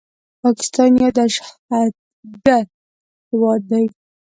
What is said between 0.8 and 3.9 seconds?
يو دهشتګرد هيواد ده